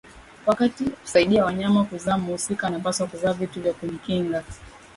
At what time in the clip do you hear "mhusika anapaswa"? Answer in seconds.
2.17-3.07